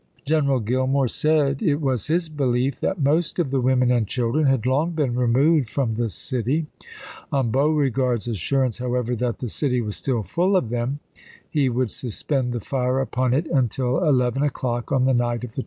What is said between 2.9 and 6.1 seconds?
most of the women and children had long been removed from the